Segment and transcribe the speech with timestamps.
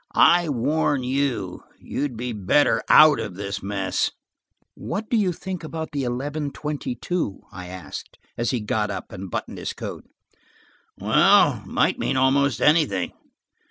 [0.15, 4.09] I warn you–you'd be better out of this mess."
[4.73, 9.11] "What do you think about the eleven twenty two?" I asked as he got up
[9.11, 10.05] and buttoned his coat.
[10.97, 13.11] "Well, it might mean almost anything.